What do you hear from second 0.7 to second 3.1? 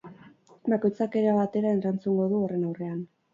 Bakoitzak era batera erantzungo du horren aurrean.